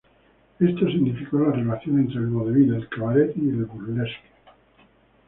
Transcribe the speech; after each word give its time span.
Esto 0.59 0.87
significó 0.87 1.37
la 1.41 1.51
relación 1.51 1.99
entre 1.99 2.15
el 2.21 2.25
vodevil, 2.29 2.73
el 2.73 2.89
cabaret 2.89 3.33
y 3.35 3.49
el 3.49 3.65
burlesque. 3.65 4.31